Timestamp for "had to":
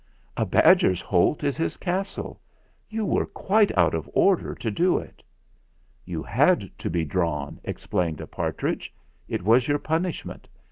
6.23-6.89